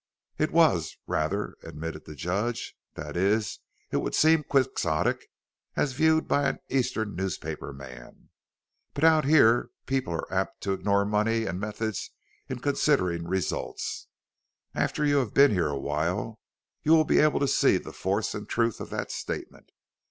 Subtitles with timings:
[0.39, 3.59] "It was, rather," admitted the judge; "that is,
[3.91, 5.29] it would seem Quixotic
[5.75, 8.29] as viewed by an Eastern newspaper man.
[8.95, 12.09] But out here people are apt to ignore money and methods
[12.49, 14.07] in considering results.
[14.73, 16.39] After you have been here a while
[16.81, 19.69] you will be able to see the force and truth of that statement.